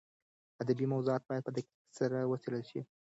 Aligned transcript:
ادبي 0.63 0.85
موضوعات 0.93 1.23
باید 1.27 1.45
په 1.45 1.51
دقت 1.57 1.75
سره 1.99 2.17
وڅېړل 2.29 2.63
شي. 2.71 2.81